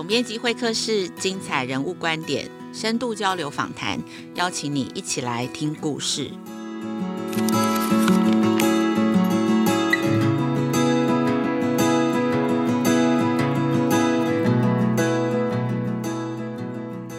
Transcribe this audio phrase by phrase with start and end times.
[0.00, 4.02] 总编辑会客室，精彩人物观点，深度交流访谈，
[4.34, 6.30] 邀请你一起来听故事。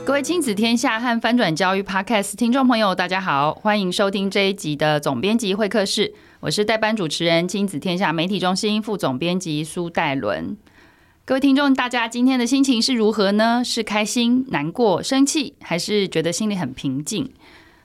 [0.04, 10.58] 各位亲子天下和翻转教育 Podcast 听众朋友，大家好，欢迎收听这一集的总编辑会客室，我是代班主持人亲子天下媒体中心副总编辑苏戴伦。
[11.32, 13.64] 各位听众，大家今天的心情是如何呢？
[13.64, 17.30] 是开心、难过、生气，还是觉得心里很平静？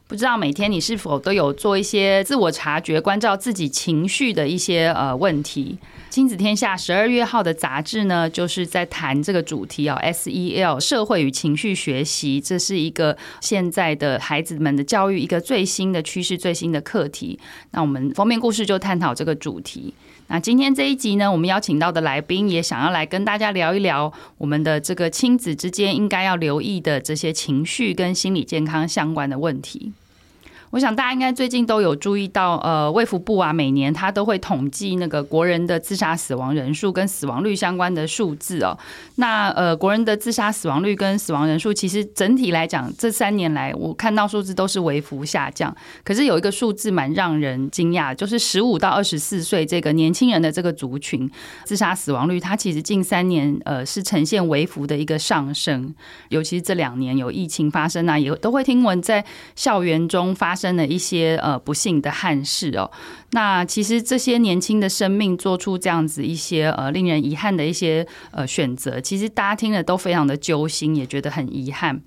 [0.09, 5.79] 不知道每天你是否都有做一些自我察觉、关照自己情绪的一些呃问题？
[6.11, 17.39] 亲子天下十二月号的杂志呢，就是在谈这个主题哦，SEL 社会与情绪学习，这是一个现在的孩子们的教育一个最新的趋势、最新的课题。
[17.71, 19.95] 那我们封面故事就探讨这个主题。
[20.29, 29.93] 那今天这一集呢，我们邀请到的来宾也想要来跟大家聊一聊我们的这个亲子之间应该要留意的这些情绪跟心理健康相关的问题。
[30.71, 38.77] 我想大家应该最近都有注意到，呃，卫福部啊，每年他都会统计那个国人的自杀死亡人数跟死亡率相关的数字哦。
[39.17, 45.75] 那呃，国人的自杀死亡率跟死亡人数，其实整体来讲，这三年来我看到数字都是微幅下降。
[46.03, 51.31] 可是有一个数字蛮让人惊讶，就是十五到二十四岁这个年轻人的这个族群，
[51.65, 55.95] 自杀死亡率，它其实近三年呃是呈现微幅的一个上升。
[56.31, 62.91] 尤其是这两年有疫情发生啊，也都会听闻在校园中发生了一些呃不幸的憾事哦，
[63.33, 72.01] 那其实这些年轻的生命做出这样子一些呃令人遗憾的一些呃选择，其实大家听了都非常的揪心，也觉得很遗憾。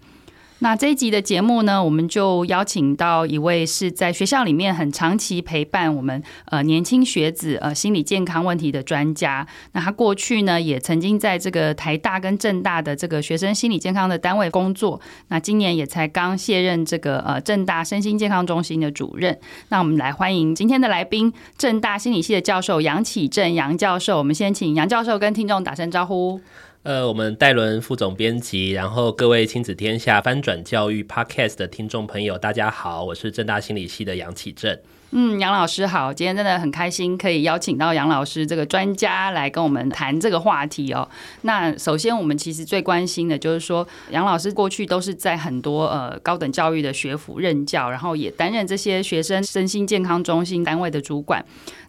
[0.62, 9.48] 那这一集的节目呢，我们就邀请到一位是在学校里面很长期陪伴我们呃年轻学子呃心理健康问题的专家。
[9.72, 15.00] 那他过去呢也曾经在这个台大跟政大的这个学生心理健康的单位工作。
[15.30, 19.40] 那今年也才刚卸任这个呃政大身心健康中心的主任。
[19.70, 24.18] 那我们来欢迎今天的来宾，政大心理系的教授杨启正杨教授。
[24.18, 26.42] 我们先请杨教授跟听众打声招呼。
[26.84, 34.80] 呃，我们戴伦副总编辑，然后各位亲子天下翻转教育 Podcast 的听众朋友，大家好，我是正大心理系的杨启正。
[35.12, 41.10] 嗯，杨老师好，今天真的很开心可以邀请到杨老师这个专家来跟我们谈这个话题哦。
[41.42, 51.44] 那首先我们其实最关心的就是说，杨老师过去都是在很多呃高等教育的学府任教，然后也担任这些学生身心健康中心单位的主管。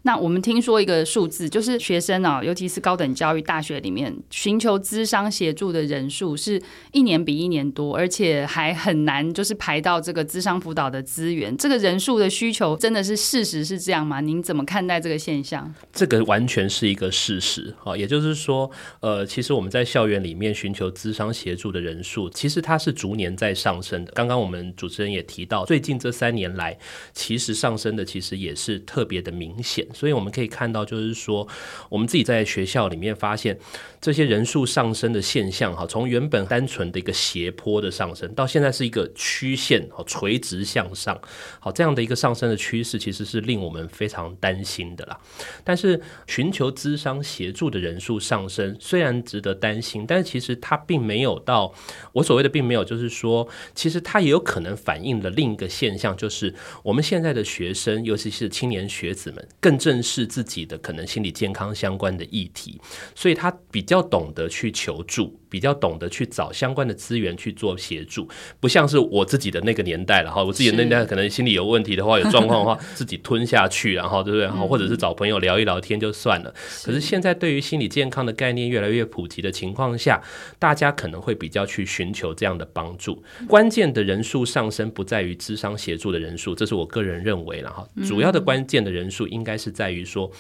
[0.05, 6.59] 那我们听说一个数字，就是学生啊，尤其是高等教育大学里面寻求资商协助的人数是
[6.93, 11.55] 一年比一年多，而且还很难就是排到这个资商辅导的资源。
[11.55, 13.10] 这个人数的需求真的是。
[13.11, 14.21] 是事实是这样吗？
[14.21, 15.75] 您怎么看待这个现象？
[15.93, 24.13] 这个完全是一个事实啊，也就是说，呃，其实我们在校园里面寻求咨商协助的人数，其实它是逐年在上升的。
[24.13, 26.79] 刚刚我们主持人也提到，最近这三年来，
[27.13, 29.85] 其实上升的其实也是特别的明显。
[29.93, 31.49] 所以我们可以看到，就是说，
[31.89, 33.59] 我们自己在学校里面发现
[34.01, 41.21] 这些人数上升的现象，哈，从原本单纯的一个斜坡的上升，到现在是一个曲线，哦，垂直向上，
[41.59, 43.00] 好，这样的一个上升的趋势。
[43.01, 45.19] 其实是令我们非常担心的啦。
[45.65, 51.73] 但是寻求咨商协助的人数上升，虽然值得担心，但是其实它并没有到
[52.13, 62.79] 我所谓的并没有，就是说，其实它也有可能反映了另一个现象，就是我们现在的学生，尤其是青年学子们，更正视自己的可能心理健康相关的议题，
[63.15, 68.29] 所以他比较懂得去求助，比较懂得去找相关的资源去做协助，
[68.61, 70.45] 不像是我自己的那个年代了哈。
[70.45, 72.79] 我自己的那年代可能心理有问题的话，有状况的话。
[72.95, 74.45] 自己吞下去，然后对不对？
[74.45, 76.53] 然后或者是找朋友聊一聊天就算了。
[76.85, 80.23] 可是现在对于心理健康的概念越来越普及的情况下，
[80.59, 83.23] 大家可能会比较去寻求这样的帮助。
[83.49, 87.87] 关键的人数上升不在于智商协助的人数，这是我个人认为了哈。
[88.07, 90.31] 主要的关键的人数应该是在于说。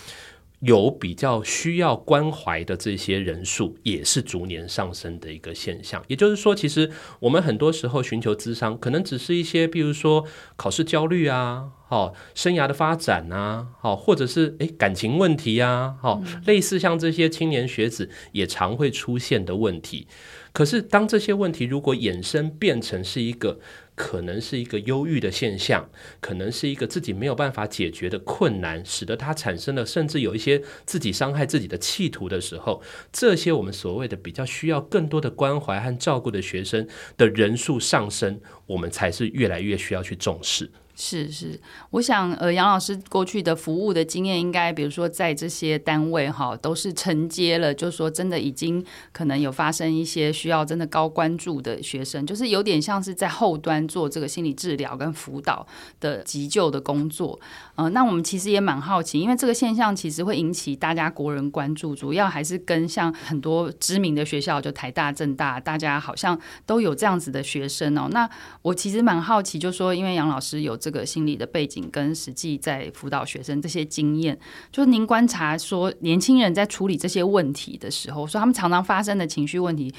[0.60, 6.02] 有比较需要关怀的这些人数，也是逐年上升的一个现象。
[6.06, 6.90] 也就是说，其实
[7.20, 10.26] 我们很多时候寻求咨商，可能只是一些，比如说
[10.56, 20.06] 考试焦虑啊，好，生涯的发展啊，好，或者是诶感情问题啊，好，类似像这些青年学子也常会出现的问题。
[20.52, 23.60] 可是，当这些问题如果衍生变成是一个
[24.02, 25.86] 可能是一个忧郁的现象，
[26.22, 32.82] 可能是一个自己没有办法解决的困难，使得他产生了甚至有一些自己伤害自己的企图的时候，
[33.12, 36.88] 这些我们所谓的比较需要更多的关怀和照顾的学生
[37.18, 40.70] 的人数上升，我们才是越来越需要去重视。
[41.02, 41.58] 是是，
[41.92, 55.66] 我想呃，杨老师过去的服务的经验，应该比如说在这些单位哈，都是承接了，就是说真的已经可能有发生一些需要真的高关注的学生，就是有点像是在后端做这个心理治疗跟辅导
[56.00, 57.40] 的急救的工作。
[57.76, 68.06] 呃，那我们其实也蛮好奇，因为这个现象其实会引起大家国人关注，主要还是跟像很多知名的学校，就台大、政大，大家好像都有这样子的学生哦。
[68.10, 68.28] 那
[68.60, 70.89] 我其实蛮好奇，就说因为杨老师有这。
[70.90, 74.36] 这个心理的背景跟实际在辅导学生这些经验，
[74.72, 79.94] 就是您观察说，年轻人在处理这些问题的时候，说他们常常发生的情绪问题，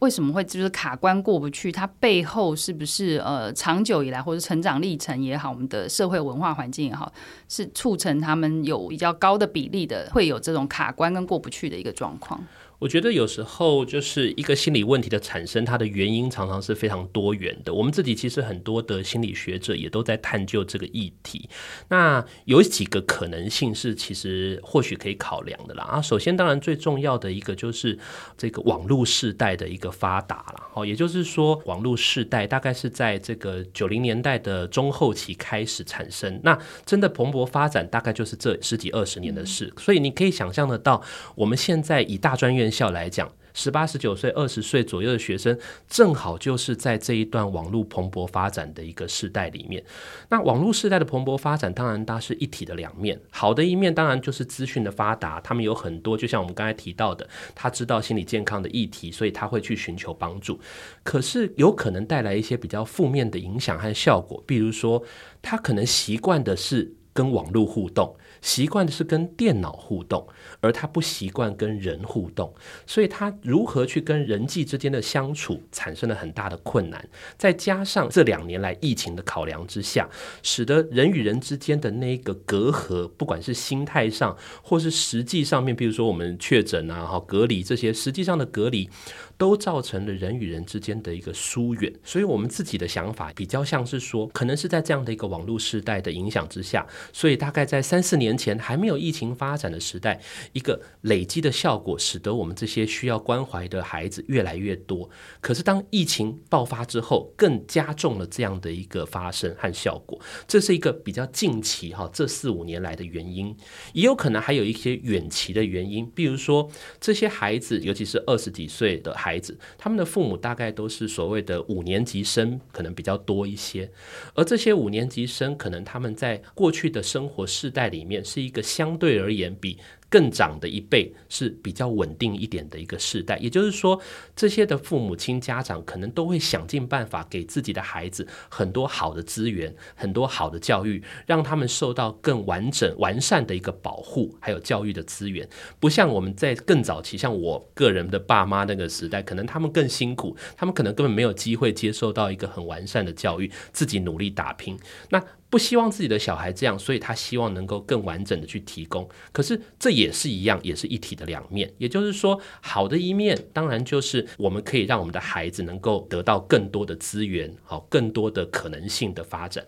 [0.00, 1.70] 为什么会就是卡关过不去？
[1.70, 7.12] 它背后是不是呃长久以来或者成长历程也好，我们的社会文化环境也好，
[7.48, 12.44] 是促成他们有比较高的比例的会有这种卡关跟过不去的一个状况？
[12.82, 17.72] 我觉得有时候就是一个心理问题的产生，它的原因常常是非常多元的。
[17.72, 21.48] 我们自己其实很多的心理学者也都在探究这个议题。
[21.90, 25.84] 那有几个可能性是其实或许可以考量的啦。
[25.84, 27.96] 啊，首先当然最重要的一个就是
[28.36, 30.62] 这个网络世代的一个发达了。
[30.74, 39.72] 哦，也就是说网络世代大概是在这个九零年代的中后期开始产生，那真的蓬勃发展大概就是这十几二十年的事。
[39.78, 41.00] 所以你可以想象得到，
[41.36, 49.84] 我们现在以大专院校来讲，十八、十九岁、二十岁左右的学生，正好就是在这一段网络蓬勃发展的一个时代里面。
[50.30, 53.20] 那网络时代的蓬勃发展，当然它是一体的两面。
[53.30, 60.58] 好的一面，当然就是资讯的发达，他们有很多，就像我们刚才提到的，他知道心理健康的议题，所以他会去寻求帮助。
[61.02, 65.02] 可是有可能带来一些比较负面的影响和效果，比如说，
[65.42, 68.16] 他可能习惯的是跟网络互动。
[68.42, 70.26] 习惯的是跟电脑互动，
[70.60, 72.52] 而他不习惯跟人互动，
[72.86, 77.08] 所以他如何去跟人际之间的相处产生了很大的困难。
[77.38, 80.08] 再加上这两年来疫情的考量之下，
[80.42, 88.90] 使得人与人之间的那个隔阂，不管是心态上或是实际上面，比如说我们确诊啊、隔离这些，实际上的隔离。
[89.36, 100.20] 都造成了人与人之间的一个疏远，所以我们自己的想法比较像是说，可能是在这样的一个网络时代的影响之下，所以大概在三四年前还没有疫情发展的时代，
[100.52, 105.08] 一个累积的效果，使得我们这些需要关怀的孩子越来越多。
[105.40, 110.20] 可是当疫情爆发之后，更加重了这样的一个发生和效果。
[110.46, 113.56] 这是一个比较近期哈，这四五年来的原因，
[113.92, 116.70] 也有可能还有一些远期的原因，比如说
[117.00, 119.56] 这些孩子，尤其是二十几岁的孩子。
[119.78, 123.88] 他们的父母大概都是所谓的五年级生，可能比较多一些。
[124.34, 129.78] 而这些五年级生，可能他们在过去的生活世代里面，是一个相对而言比。
[130.12, 133.98] 更长的一辈是比较稳定一点的一个世代，也就是说，
[134.36, 145.48] 这些的父母亲家长可能都会想尽办法给自己的孩子很多好的资源，很多好的教育，让他们受到更完整完善的一个保护，还有教育的资源。
[145.80, 154.78] 不像我们在更早期，像我个人的爸妈那个时代，可能他们更辛苦，他们可能根本没有机会接受到一个很完善的教育，自己努力打拼。
[155.08, 159.06] 那不希望自己的小孩这样，所以他希望能够更完整的去提供。
[159.32, 161.70] 可是这也是一样，也是一体的两面。
[161.76, 169.62] 也就是说，好的一面当然就是我们可以让我们的孩子能够得到更多的资源，好，更多的可能性的发展。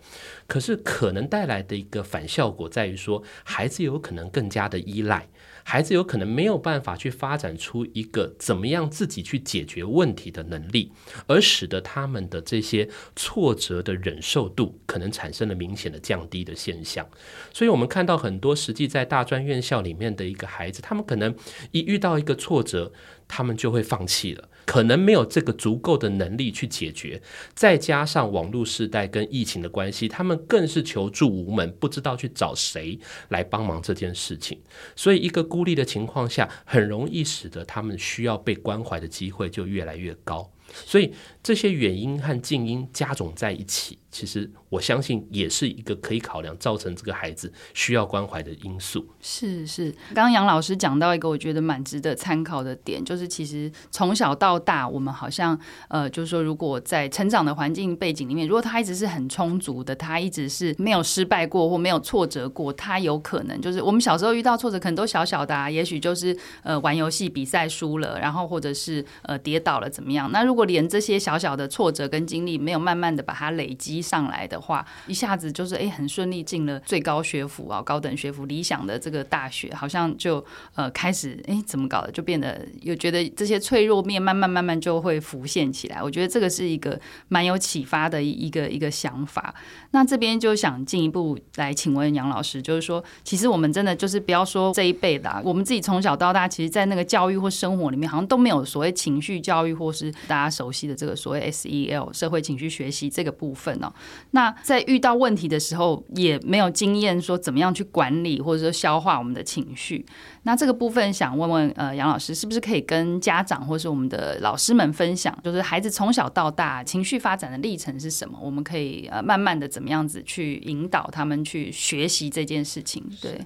[0.47, 5.29] 可是可能带来的一个反效果在于说，孩子有可能更加的依赖。
[5.67, 10.91] 孩子有可能没有办法去发展出一个怎么样自己去解决问题的能力，
[11.25, 17.05] 而使得他们的这些挫折的忍受度可能产生了明明显的降低的现象。
[17.51, 21.35] 所以，我们看到很多实际在大专院校里面的一个孩子，他们可能
[21.71, 22.93] 一遇到一个挫折，
[23.27, 24.47] 他们就会放弃了。
[24.65, 27.21] 可能没有这个足够的能力去解决，
[27.53, 32.97] 再加上网络时代跟疫情的关系，他们更是求助无门，不知道去找谁
[33.29, 34.59] 来帮忙这件事情。
[34.95, 40.49] 所以，一个孤立的情况下，很容易使得他们需要被关怀的机会就越来越高。
[40.73, 43.97] 所以，这些远因和近因加总在一起。
[44.11, 49.05] 其实我相信也是一个可以考量造成这个孩子需要关怀的因素。
[49.19, 70.31] 是是，刚刚杨老师讲到一个我觉得蛮值得参考的点，就是其实从小到大，我们好像呃，就是说如果在成长的环境背景里面，如果他一直是很充足的，他一直是没有失败过或没有挫折过，他有可能就是我们小时候遇到挫折可能都小小的啊，也许就是呃玩游戏比赛输了，然后或者是呃跌倒了怎么样。
[70.31, 80.41] 那如如果连这些小小的挫折跟经历没有慢慢的把它累积上来的话，一下子就是哎很顺利进了最高学府啊，高等学府理想的这个大学，好像就
[80.75, 86.01] 呃开始哎怎么搞的，就变得有觉得这些脆弱面慢慢慢慢就会浮现起来。
[86.01, 86.97] 我觉得这个是一个
[87.27, 89.53] 蛮有启发的一个一个想法。
[89.91, 103.91] 那这边就想进一步来请问杨老师，就是说，其实我们真的就是不要说这一辈的，我们自己从小到大，其实，在那个教育或生活里面，好像都没有所谓情绪教育，或是大家他熟悉的这个所谓 SEL 社会情绪学习这个部分哦。
[104.31, 110.05] 那在遇到问题的时候，也没有经验说怎么样去管理或者说消化我们的情绪。
[110.43, 118.37] 那这个部分想问问呃杨老师，是不是可以跟家长或是我们的老师们分享，就是孩子从小到大情绪发展的历程是什么？
[118.41, 123.03] 我们可以呃慢慢的怎么样子去引导他们去学习这件事情？
[123.21, 123.41] 对。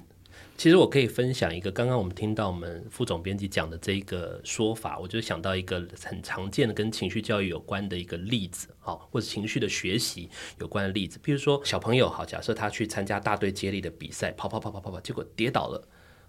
[0.60, 15.82] 其实我可以分享一个，刚刚我们听到我们副总编辑讲的这一个说法，我就想到一个很常见的跟情绪教育有关的一个例子，好，或者情绪的学习有关的例子，比如说小朋友，好，假设他去参加大队接力的比赛，跑跑跑跑跑跑，结果跌倒了，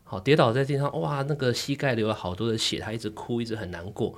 [0.05, 4.17] 好，跌倒在地上，哇，那个膝盖流了好多的血，他一直哭，一直很难过。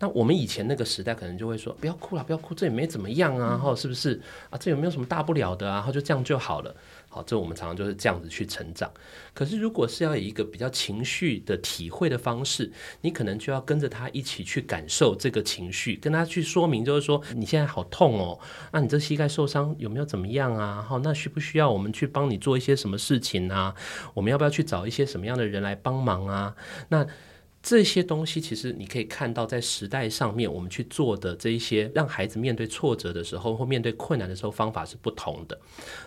[0.00, 4.58] 那我们以前那个时代可能就会说，不要哭了，不要哭，这也没怎么样啊，哈，是不是啊？
[4.58, 5.74] 这有没有什么大不了的啊？
[5.74, 6.74] 然后就这样就好了。
[7.14, 8.90] 好，这我们常常就是这样子去成长。
[9.34, 18.40] 可是，如果是要以一个比较情绪的体会的方式，你可能就要跟着他一起去感受这个情绪，跟他去说明，就是说你现在好痛哦，
[18.72, 20.80] 那你这膝盖受伤有没有怎么样啊？
[20.80, 23.74] 好，那需不需要我们去帮你做一些什么事情啊？
[24.14, 26.56] 我们要不要去找一些什么样的人来帮忙啊？
[26.88, 27.06] 那。
[27.62, 35.56] 这些东西其实你可以看到，在时代上面，我们去做的这一些，让孩子面对挫折的时候或面对困难的时候，方法是不同的。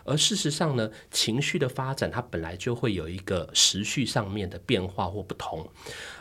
[0.03, 5.65] 而事实上呢，情绪的发展它本来就会有一个时序上面的变化或不同。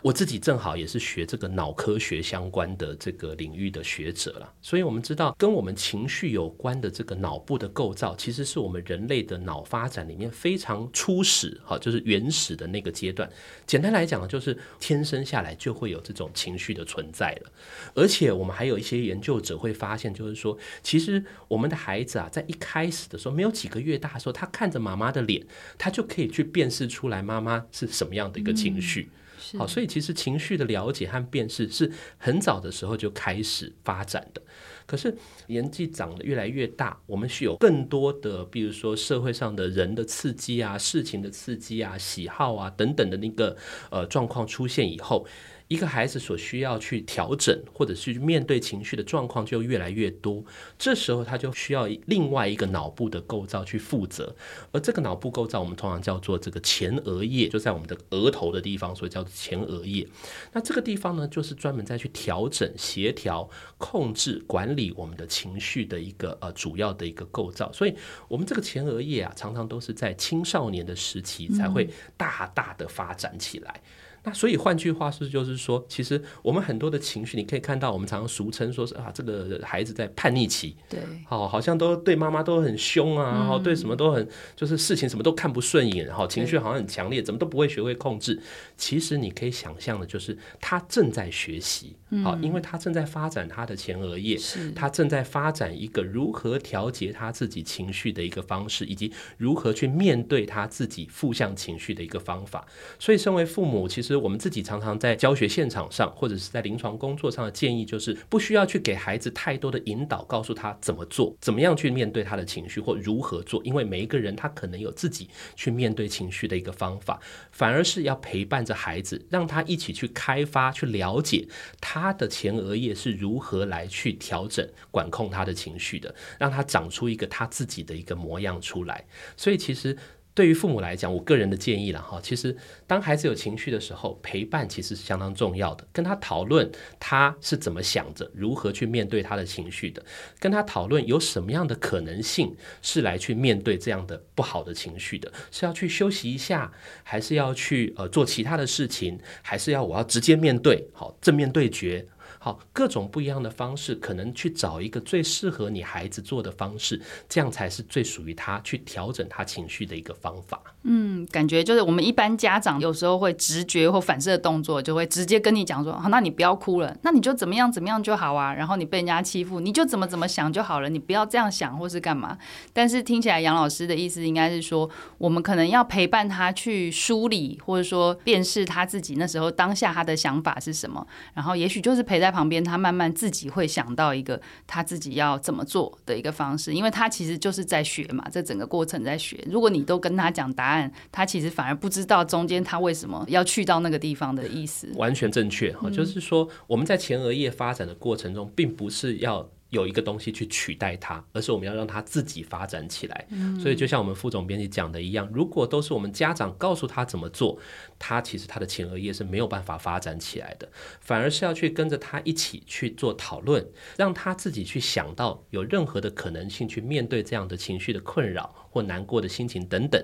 [0.03, 13.29] 我自己正好也是学这个脑科学相关的这个领域的学者了，所以我们知道跟我们情绪有关的这个脑部的构造，其实是我们人类的脑发展里面非常初始，哈，就是原始的那个阶段。
[13.67, 15.24] 简单来讲，就是天生。
[15.25, 17.53] 下来就会有这种情绪的存在了，
[17.95, 25.47] 而且我们还有一些研究者会发现，就是说，其实我们的孩子啊，在一开始的时候，没有几个月大的时候，他看着妈妈的脸，
[25.79, 29.11] 他就可以去辨识出来妈妈是什么样的一个情绪。
[29.59, 34.43] 好，所以其实情绪的了解和辨识是很早的时候就开始发展的。
[34.87, 43.57] 可是年纪长得越来越大，我们需有更多的，比如说社会上的人的刺激啊、事情的刺激啊、喜好啊等等的那个
[43.91, 45.27] 呃状况出现以后。
[45.75, 50.45] 一个孩子所需要去调整或者是面对情绪的状况就越来越多，
[50.79, 54.37] 这时候他就需要另外一个脑部的构造去负责，
[54.71, 60.07] 而这个脑部构造我们通常叫做这个前额叶，就在我们的额头的地方，所以叫做前额叶。
[60.53, 67.73] 那这个地方呢，就是专门在去调整、协调、控制、管理我们的情绪的一个呃主要的一个构造。
[67.73, 67.93] 所以，
[68.29, 73.81] 我们这个前额叶啊，常常都是在青少年的时期才会大大的发展起来。
[74.25, 84.27] 那所以换句话是，就是说，其实我们很多的情绪，你可以看到，我们常常俗称说是啊，这个孩子在叛逆期，对，好，好像都对妈妈都很凶啊，然后对什么都很，
[84.57, 88.41] 就是事情什么都看不顺眼，然后情绪好像很强烈，怎么都不会学会控制。
[88.79, 102.67] 其实你可以想象的，就是他正在学习，好，因为他正在发展他的前额叶，是，他正在发展一个如何调节他自己情绪的一个方式，以及如何去面对他自己负向情绪的一个方法。
[102.99, 104.14] 所以，身为父母，其实。
[104.17, 113.63] 我们自己常常在教学现场上，或者是在临床工作上的建议，就是不需要去给孩子太多的引导，告诉他怎么做，怎么样去面对他的情绪，或如何做。
[113.65, 121.47] 因为每一个人他可能有自己去面对情绪的一个方法，反而是要陪伴着孩子，让他一起去开发、去了解
[121.81, 129.05] 他的前额叶是如何来去调整、管控他的情绪的，让他长出一个他自己的一个模样出来。
[129.37, 129.97] 所以其实。
[130.35, 132.57] 对于父母来讲，我个人的建议了哈，其实
[132.89, 135.87] 当孩子有情绪的时候，陪伴其实是相当重要的。
[135.93, 140.05] 跟他讨论他是怎么想着，如何去面对他的情绪的，
[140.41, 146.73] 跟他讨论有什么样的可能性是来去面对这样的不好的情绪的，是要去休息一下，
[147.05, 152.05] 还是要去呃做其他的事情，还是要我要直接面对，好，正面对决。
[152.45, 160.74] 好，各种不一样的方式，可能去找一个最适合你孩子做的方式，这样才是最属于他去调整他情绪的一个方法。
[160.87, 172.37] 嗯，感觉就是我们一般家长有时候会直觉或反射的动作，就会直接跟你讲说：“好，那你不要哭了，那你就怎么样怎么样就好啊。”然后你被人家欺负，你就怎么怎么想就好了，你不要这样想或是干嘛。
[172.75, 174.87] 但是听起来杨老师的意思应该是说，
[175.17, 189.43] 我们可能要陪伴他去梳理，或者说辨识他自己那时候当下他的想法是什么，然后也许就是陪在旁边，他慢慢自己会想到一个他自己要怎么做的一个方式，因为他其实就是在学嘛，这整个过程在学。
[189.51, 190.74] 如果你都跟他讲答案。
[191.11, 194.89] 他其实反而不知道中间他为什么要去到那个地方的意思。
[194.97, 199.49] 完全正确哈，就是说我们在前额叶发展的过程中，并不是要。
[199.75, 203.27] 有一个东西去取代它，而是我们要让它自己发展起来。
[203.31, 207.59] 嗯、所以就像我们副总编辑讲的一样，如果都是我们家长告诉他怎么做，
[207.99, 210.69] 他其实他的前额叶是没有办法发展起来的，
[211.01, 213.67] 反而是要去跟着他一起去做讨论，
[213.99, 220.03] 让他自己去想到有任何的可能性去面对这样的情绪的困扰或难过的心情等等，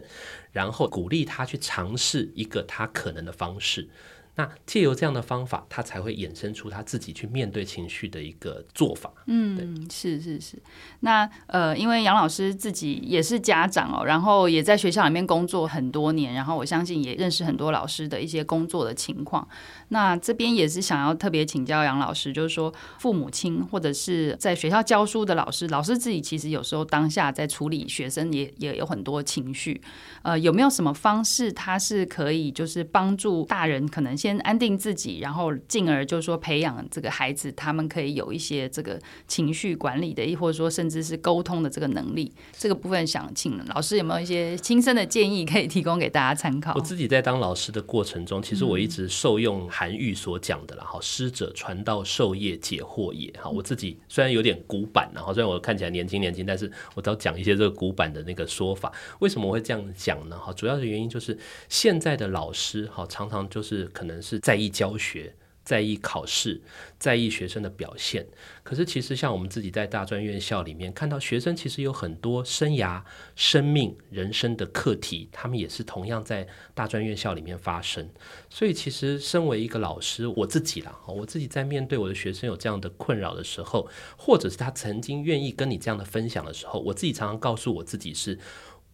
[0.50, 3.88] 然后鼓励他去尝试一个他可能的方式。
[4.37, 9.12] 那借由这样的方法，他才会衍生出他自己去面对情绪的一个做法。
[9.26, 10.56] 嗯，对，是是是。
[11.00, 19.46] 那呃，因为杨老师自己也是家长哦，然后也在学校里面工作很多年，然后我相信也认识很多老师的一些工作的情况。
[19.88, 29.82] 那这边也是想要特别请教杨老师，就是说父母亲或者是在学校教书的老师，老师自己其实有时候当下在处理学生也也有很多情绪。
[30.22, 42.30] 呃，有没有什么方式，他是可以就是帮助大人可能先安定自己，然后进而就是说培养这个孩子，他们可以有一些这个情绪管理的，亦或者说甚至是沟通的这个能力。
[42.52, 46.74] 这个部分想请老师有没有一些亲身的建议可以提供给大家参考？
[46.74, 53.48] 我自己在当老师的过程中，其实我一直受用韩愈所讲的了哈，师者，传道授业解惑也哈。
[53.48, 58.92] 我自己虽然有点古板，然后虽然我看起来年轻年轻，但是我都要讲一些这个古板的那个说法。
[59.20, 60.38] 为什么我会这样讲呢？
[60.38, 65.34] 哈，主要的原因就是现在的老师哈，常常就是可能是在意教学。
[65.62, 66.60] 在意考试，
[66.98, 68.26] 在意学生的表现。
[68.64, 73.00] 可是，其实像我们自己在大专院校里面看到，学生其实有很多生涯、
[73.36, 78.08] 生命、人生的课题，他们也是同样在大专院校里面发生。
[78.48, 88.36] 所以，其实身为一个老师，我自己啦，我自己在面对我的学生有这样的困扰的时候，或者是他曾经愿意跟你这样的分享的时候，我自己常常告诉我自己是，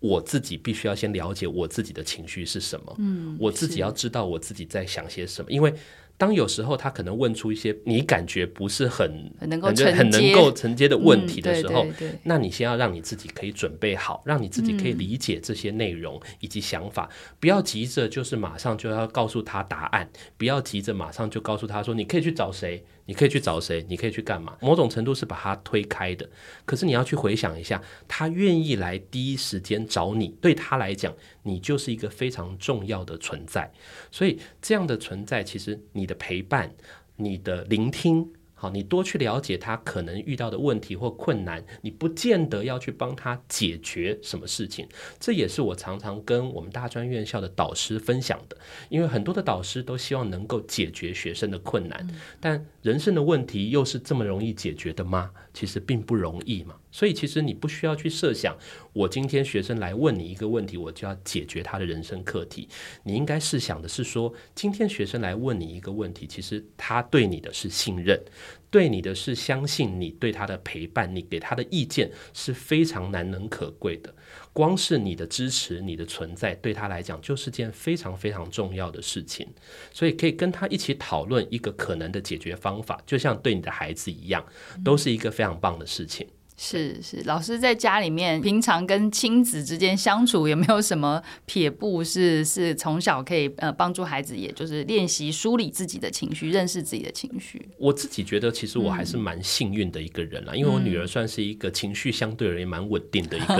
[0.00, 2.94] 我自己必须要先了解我自己的情绪是什么。
[2.98, 5.74] 嗯，我自己要知道我自己在想些什么，因为。
[6.18, 22.82] 当有时候他可能问出一些你感觉不是很很能够承接、很能够承接的问题的时候，嗯、对对对，那你先要让你自己可以准备好，让你自己可以理解这些内容以及想法，嗯、不要急着就是马上就要告诉他答案，不要急着马上就告诉他说你可以去找谁。
[23.06, 23.84] 你可以去找谁？
[23.88, 24.56] 你可以去干嘛？
[24.60, 26.28] 某种程度是把他推开的。
[26.64, 33.72] 可是你要去回想一下，他愿意来第一时间找你，对他来讲，你就是一个非常重要的存在。
[34.10, 36.74] 所以这样的存在，其实你的陪伴，
[37.16, 38.32] 你的聆听。
[38.58, 44.88] 好，你多去了解他可能遇到的问题或困难，你不见得要去帮他解决什么事情。
[45.20, 48.56] 这也是我常常跟我们大专院校的导师分享的，
[48.88, 52.08] 因为很多的导师都希望能够解决学生的困难，
[52.40, 55.32] 但人生的问题又是这么容易解决的吗？
[55.52, 56.76] 其实并不容易嘛。
[56.92, 58.56] 所以其实你不需要去设想，
[58.92, 62.68] 我今天学生来问你一个问题，我就要解决他的人生课题。
[63.02, 68.22] 你应该是想的是说，今天学生来问你一个问题，其实他对你的是信任，
[68.70, 74.14] 对你的是相信你对他的陪伴，你给他的意见是非常难能可贵的。
[74.56, 79.46] 光是你的支持，你的存在，对他来讲就是件非常非常重要的事情。
[79.92, 84.42] 所以可以跟他一起讨论一个可能的解决方法，就像对你的孩子一样，
[84.82, 86.26] 都是一个非常棒的事情。
[86.58, 97.68] 是是，老师在家里面平常跟亲子之间相处有没有什么撇步是是从小可以呃帮助孩子，也就是练习梳理自己的情绪，认识自己的情绪？
[97.78, 103.56] 我自己觉得，其实我还是蛮幸运的一个人啦，嗯、因为我女儿算是一个情绪相对而言蛮稳定的一个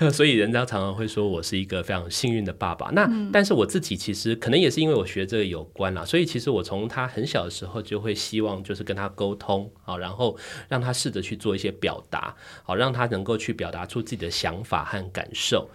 [0.00, 2.88] 人， 所以人家常常会说我是一个非常幸运的爸爸。
[2.92, 10.34] 那、嗯、但是我自己其实可能也是因为我学这个有关啦，所以其实我从她很小的时候就会希望就是跟她沟通啊，然后
[10.66, 11.09] 让她是。
[11.10, 15.68] 的去做一些表达，好让他能够去表达出自己的想法和感受。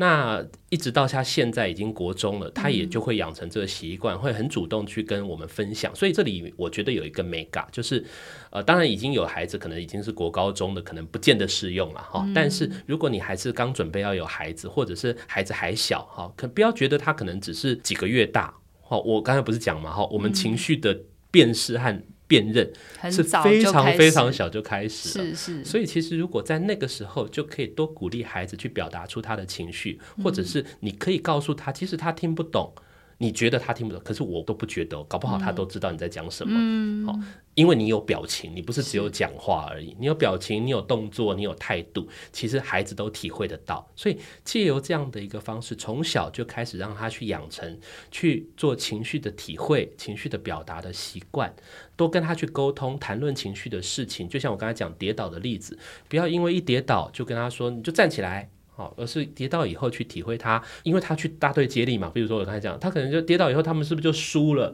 [0.00, 5.92] 那一直到他现在已经国中了，他也就会养成这个习惯，会很主动去跟我们分享。
[5.92, 8.04] 所以这里我觉得有一个眉角，就是
[8.50, 12.24] 呃，当然已经有孩子，可能已经是国高中的，可能不见得适用了哈。
[12.32, 18.54] 但是如果你还是刚准备要有孩子，或者是孩子还小哈，可不要觉得他可能只是几个月大。
[18.80, 20.96] 好，我刚才不是讲嘛哈，我们情绪的
[21.32, 22.70] 辨识和辨认
[23.10, 25.24] 是非常非常小就开始了。
[25.24, 25.64] 是是。
[25.64, 32.72] 所以其实如果在那个时候就可以多鼓励孩子去表达出他的情绪，或者是你可以告诉他，其实他听不懂。
[33.20, 36.54] 你觉得他听不懂，可是我都不觉得，搞不好他都知道你在讲什么。
[36.56, 37.18] 嗯，好，
[37.54, 43.84] 因为你有表情，你不是只有讲话而已，你有表情，你有动作，你有态度，其实孩子都体会得到。
[43.96, 47.76] 所以借由这样的一个方式，从小就开始让他去养成
[48.12, 51.52] 去做情绪的体会、情绪的表达的习惯，
[51.96, 54.28] 多跟他去沟通、谈论情绪的事情。
[54.28, 55.76] 就像我刚才讲跌倒的例子，
[56.08, 58.48] 不要因为一跌倒就跟他说，你就站起来。
[58.78, 62.08] 好，而是跌倒以后去体会他，因为他去大队接力嘛。
[62.14, 64.72] 比如说我刚才讲，他可能就跌倒以后，他们是不是就输了？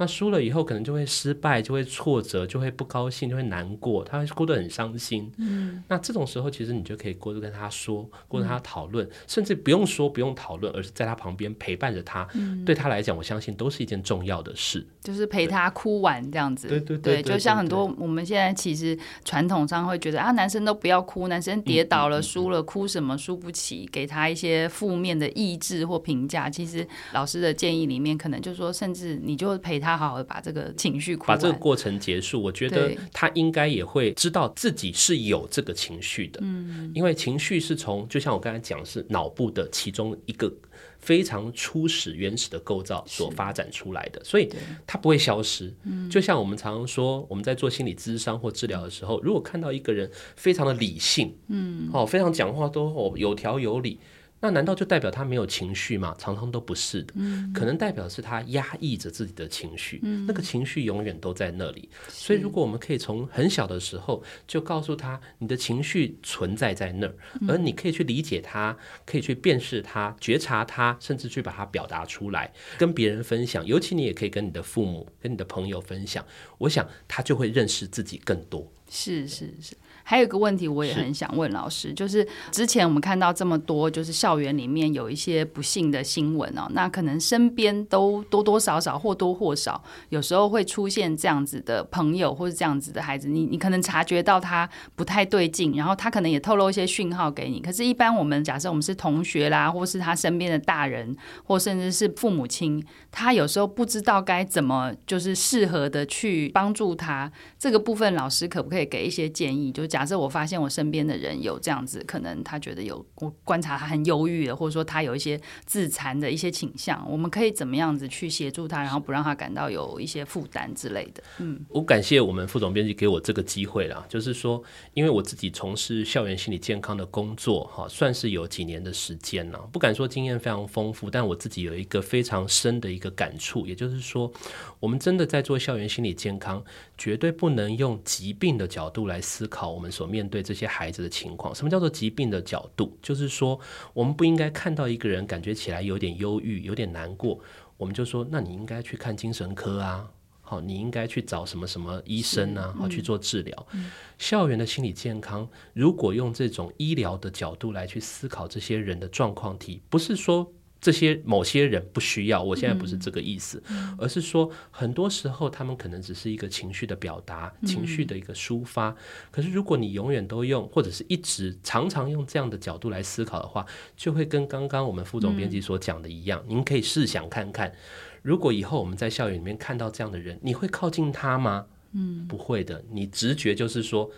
[0.00, 5.30] 那输了以后，可能就会失败，就会挫折，就会不高兴，就会难过，他会哭得很伤心。
[5.36, 12.26] 嗯，那这种时候，其实你就可以过度跟他说，过跟他讨论，嗯，甚至不用说，不用讨论，而是在他旁边陪伴着他。
[12.32, 14.86] 嗯，对他来讲，我相信都是一件重要的事。
[15.02, 16.66] 就是陪他哭完这样子。
[16.66, 26.48] 对对对，对，就像很多我们现在其实传统上会觉得啊，男生都不要哭，男生跌倒了、输了，哭什么输不起，给他一些负面的意志或评价。
[26.48, 29.89] 其实老师的建议里面，可能就是说，甚至你就陪他。
[29.90, 32.40] 他好好的把这个情绪，把这个过程结束。
[32.42, 40.52] 我觉得他应该也会知道自己是有这个情绪的，嗯，因为情绪是从就像我刚才讲，是脑部的其中一个
[40.98, 44.48] 非常初始原始的构造所发展出来的，所以
[44.86, 45.72] 它不会消失。
[45.84, 53.98] 嗯就像我们常常说，我们在做心理咨商或治疗的时候，如果看到一个人非常的理性，嗯，哦，非常讲话都有条有理。
[54.40, 56.14] 那难道就代表他没有情绪吗？
[56.18, 61.88] 常常都不是的，嗯、可能代表是他压抑着自己的情绪，嗯、那个情绪永远都在那里。
[62.08, 67.14] 所以，如果我们可以从很小的时候就告诉他，你的情绪存在在那儿，
[67.46, 73.64] 而你可以去理解他，可以去辨识他、觉察他，甚至去把它表达出来，跟别人分享。
[73.66, 76.24] 尤其你也可以跟你的父母、跟你的朋友分享。
[76.56, 78.72] 我想他就会认识自己更多。
[78.88, 79.76] 是是是。
[80.10, 97.60] 还有一个问题，我也很想问老师，就是之前我们看到这么多，就是校园里面有一些不幸的新闻哦，那可能身边都多多少少或多或少，有时候会出现这样子的朋友或是这样子的孩子，你你可能察觉到他不太对劲，然后他可能也透露一些讯号给你。
[97.60, 107.30] 可是，一般我们假设我们是同学啦，或是他身边的大人，或甚至是父母亲，他有时候不知道该怎么就是适合的去帮助他。
[107.56, 109.70] 这个部分，老师可不可以给一些建议？
[109.70, 109.99] 就讲。
[110.00, 121.22] 假设我发现我身边的人有这样子，可能他觉得有我观察他很忧郁的，或者说他有一些自残的一些倾向，我们可以怎么样子去协助他，然后不让他感到有一些负担之类的。
[121.36, 124.62] 嗯，我感谢我们副总编辑给我这个机会啦，就是说，
[124.94, 134.32] 因为我自己从事校园心理健康的工作，哈，算是有几年的时间了，不敢说经验非常丰富，但我自己有一个非常深的一个感触，也就是说，
[134.78, 136.64] 我们真的在做校园心理健康，
[137.00, 142.94] 绝对不能用疾病的角度来思考我们所面对这些孩子的情况，什么叫做疾病的角度？
[143.00, 143.58] 就是说，
[143.94, 147.40] 我们不应该看到一个人感觉起来有点忧郁、有点难过，
[147.78, 150.10] 我们就说，那你应该去看精神科啊，
[150.42, 153.66] 好，你应该去找什么什么医生啊，好去做治疗。
[153.72, 153.90] 嗯。
[154.18, 160.52] 校园的心理健康，如果用这种医疗的角度来去思考这些人的状况题，不是说。
[160.80, 168.96] 这些某些人不需要，我现在不是这个意思，嗯、而是说很多时候他们可能只是一个情绪的表达，嗯、情绪的一个抒发。
[169.30, 173.66] 可是如果你永远都用，或者是一直常常用这样的角度来思考的话，
[173.96, 176.42] 就会跟刚刚我们副总编辑所讲的一样。
[176.48, 177.74] 嗯、您可以试想看看，
[178.22, 181.66] 如果以后我们在校园里面看到这样的人，你会靠近他吗？
[181.92, 182.82] 嗯，不会的。
[182.90, 184.10] 你直觉就是说。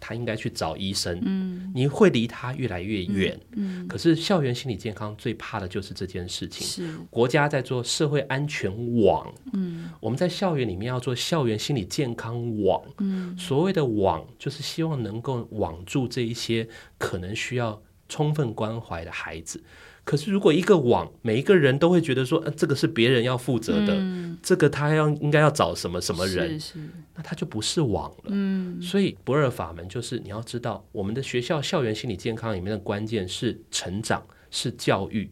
[0.00, 6.66] 他应该去找医生，嗯，你会离他越来越远，嗯，嗯，可是校园心理健康最怕的就是这件事情。
[6.66, 6.98] 是。
[7.08, 8.70] 国家在做社会安全
[9.00, 16.68] 网，嗯，我们在校园里面要做校园心理健康网，嗯，所谓的网就是希望能够网住这一些
[16.98, 19.62] 可能需要充分关怀的孩子。
[20.06, 26.78] 可是，如果一个网，每一个人都会觉得说，呃，这个是别人要负责的，嗯、这个他要应该要找什么什么人，是是
[27.16, 28.26] 那他就不是网了。
[28.26, 35.28] 嗯，所以不二法门就是你要知道，我们的学校校园心理健康里面的关键是成长，是教育，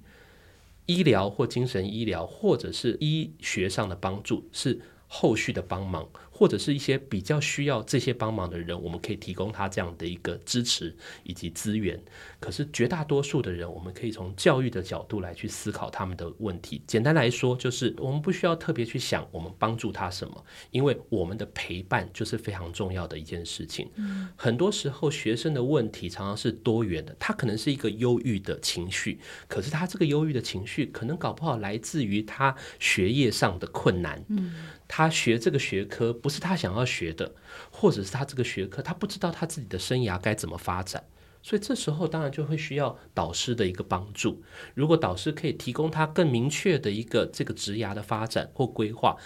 [0.87, 6.05] 医疗或精神医疗或者是医学上的帮助是后续的帮忙。
[6.37, 12.03] 或者是一些比较需要这些帮忙的人，我们可以提供他这样的一个支持以及资源。
[12.41, 16.83] 可是绝大多数的人，我们可以从教育的角度来去思考他们的问题。
[16.89, 23.89] 简单来说，就是我们不需要特别去想我们帮助他什么，因为我们的陪伴就是非常重要的一件事情。
[23.95, 34.23] 嗯，很多时候学生的问题常常是多元的，他可能是一个忧郁的情绪，可是他这个忧郁的情绪可能搞不好来自于他学业上的困难。
[34.29, 34.55] 嗯，
[34.89, 37.35] 他学这个学科不是他想要学的，
[37.71, 41.05] 或者是他这个学科他不知道他自己的生涯该怎么发展，
[41.43, 44.43] 所以这时候当然就会需要导师的一个帮助。
[44.73, 49.19] 如果导师可以提供他更明确的一个这个职涯的发展或规划，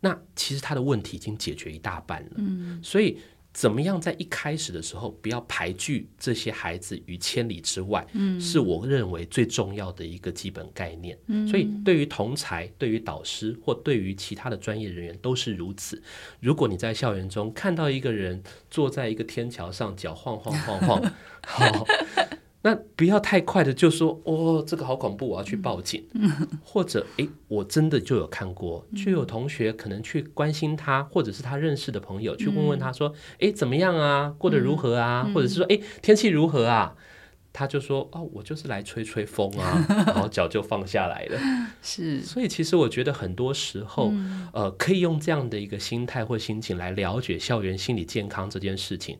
[0.00, 2.30] 那其实他的问题已经解决一大半了。
[2.36, 3.20] 嗯，所以。
[3.58, 11.18] 怎么样在一开始的时候不要排拒这些孩子于千里之外，嗯，是我认为最重要的一个基本概念。
[11.26, 16.00] 嗯，所以对于同才、对于导师或对于其他的专业人员都是如此。
[16.38, 18.40] 如果你在校园中看到一个人
[18.70, 21.12] 坐在一个天桥上，脚晃晃晃晃，
[21.44, 21.86] 好。
[22.62, 26.04] 那不要太快的就说哦，这个好恐怖，我要去报警。
[26.14, 26.30] 嗯、
[26.64, 34.34] 或者诶，我真的就有看过，就有同学可能去关心他，或者是他认识的朋友去问问他说，诶，怎么样啊？
[34.36, 35.24] 过得如何啊？
[35.26, 36.94] 嗯、或者是说，诶，天气如何啊？
[37.50, 41.40] 他就说，哦，我就是来吹吹风啊， 然后脚就放下来了。
[41.82, 49.18] 是，所以其实我觉得很多时候，嗯、呃，可以用这样的一个心态或心情来了解校园心理健康这件事情。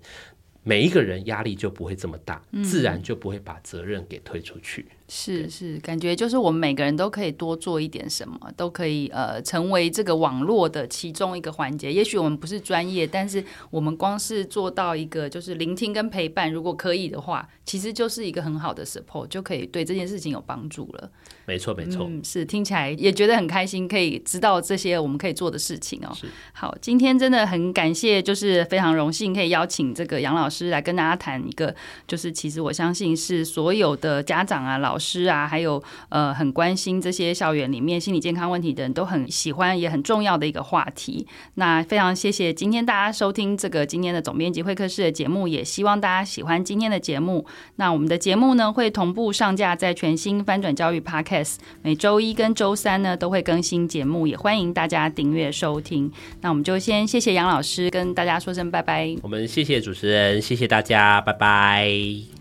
[0.62, 4.86] 每一个人压力就不会这么大，嗯、自然就不会把责任给推出去。
[5.10, 11.90] 是是，感觉就是我们每个人都可以多做一点什么，都可以呃成为这个网络的其中一个环节。
[11.90, 21.10] 也许我们不是专业，但是我们光是做到一个就是聆听跟陪伴，如果可以的话，其实就是一个很好的 support，就可以对这件事情有帮助了。
[21.46, 26.12] 没错没错，嗯，是听起来也觉得很开心，可以知道这些我们可以做的事情哦。
[26.14, 31.74] 是好，今天真的很感谢，就是非常荣幸可以邀请这个杨老师来跟大家谈一个，
[32.06, 34.97] 就是其实我相信是所有的家长啊老。
[34.98, 41.24] 老师啊，还有呃，很关心这些校园里面心理健康问题的人都很喜欢，也很重要的一个话题。
[41.54, 47.46] 那非常谢谢今天大家收听这个今天的总编辑会客室的节目，也希望大家喜欢今天的节目。
[47.76, 56.10] 那我们的节目呢，会同步上架在全新翻转教育 Podcast，每周一跟周三呢都会更新节目，也欢迎大家订阅收听。
[56.40, 59.14] 那我们就先谢谢杨老师，跟大家说声拜拜。
[59.22, 62.37] 我们谢谢主持人，谢谢大家，拜拜。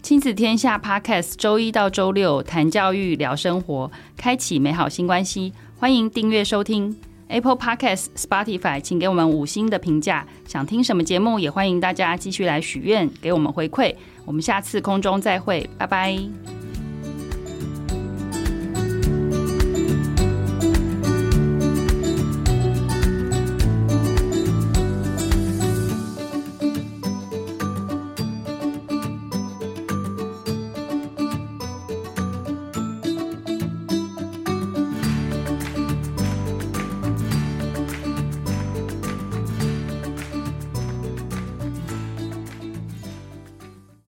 [0.00, 5.52] 亲子天下 Podcast，周一到周六谈教育、聊生活，开启美好新关系。
[5.76, 10.26] 欢迎订阅收听 Apple Podcast、Spotify，请给我们五星的评价。
[10.46, 13.94] 想听什么节目，也欢迎大家继续来许愿，给我们回馈。
[14.24, 16.18] 我们下次空中再会，拜拜。